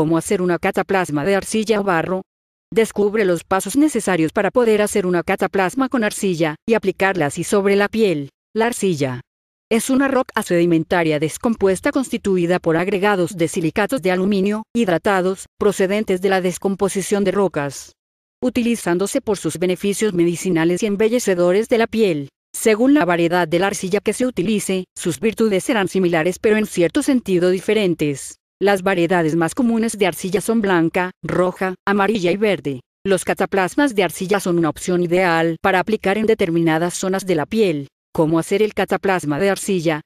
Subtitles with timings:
[0.00, 2.22] ¿Cómo hacer una cataplasma de arcilla o barro?
[2.72, 7.76] Descubre los pasos necesarios para poder hacer una cataplasma con arcilla, y aplicarla así sobre
[7.76, 8.30] la piel.
[8.56, 9.20] La arcilla
[9.70, 16.30] es una roca sedimentaria descompuesta constituida por agregados de silicatos de aluminio, hidratados, procedentes de
[16.30, 17.92] la descomposición de rocas,
[18.42, 22.30] utilizándose por sus beneficios medicinales y embellecedores de la piel.
[22.56, 26.64] Según la variedad de la arcilla que se utilice, sus virtudes serán similares pero en
[26.64, 28.39] cierto sentido diferentes.
[28.62, 32.80] Las variedades más comunes de arcilla son blanca, roja, amarilla y verde.
[33.06, 37.46] Los cataplasmas de arcilla son una opción ideal para aplicar en determinadas zonas de la
[37.46, 37.88] piel.
[38.12, 40.02] ¿Cómo hacer el cataplasma de arcilla?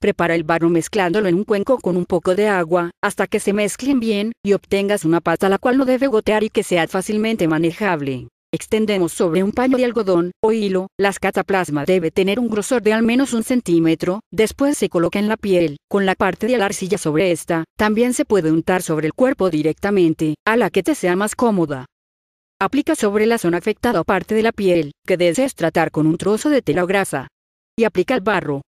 [0.00, 3.52] Prepara el barro mezclándolo en un cuenco con un poco de agua, hasta que se
[3.52, 7.46] mezclen bien, y obtengas una pasta la cual no debe gotear y que sea fácilmente
[7.46, 8.28] manejable.
[8.50, 12.94] Extendemos sobre un paño de algodón o hilo, las cataplasmas debe tener un grosor de
[12.94, 16.64] al menos un centímetro, después se coloca en la piel, con la parte de la
[16.64, 20.94] arcilla sobre esta, también se puede untar sobre el cuerpo directamente, a la que te
[20.94, 21.84] sea más cómoda.
[22.58, 26.16] Aplica sobre la zona afectada o parte de la piel, que desees tratar con un
[26.16, 27.28] trozo de tela o grasa.
[27.78, 28.62] Y aplica el barro.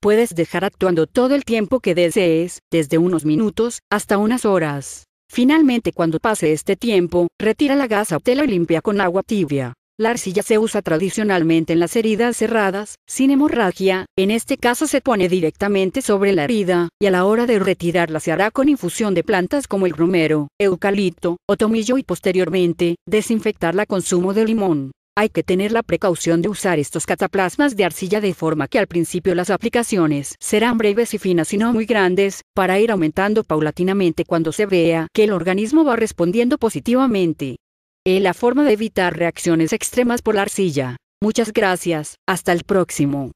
[0.00, 5.06] Puedes dejar actuando todo el tiempo que desees, desde unos minutos, hasta unas horas.
[5.34, 9.74] Finalmente cuando pase este tiempo, retira la gasa o tela y limpia con agua tibia.
[9.98, 15.00] La arcilla se usa tradicionalmente en las heridas cerradas, sin hemorragia, en este caso se
[15.00, 19.12] pone directamente sobre la herida, y a la hora de retirarla se hará con infusión
[19.14, 24.92] de plantas como el romero, eucalipto, o tomillo y posteriormente, desinfectarla con zumo de limón.
[25.16, 28.88] Hay que tener la precaución de usar estos cataplasmas de arcilla de forma que al
[28.88, 34.24] principio las aplicaciones serán breves y finas y no muy grandes, para ir aumentando paulatinamente
[34.24, 37.56] cuando se vea que el organismo va respondiendo positivamente.
[38.04, 40.96] Es la forma de evitar reacciones extremas por la arcilla.
[41.22, 43.30] Muchas gracias, hasta el próximo.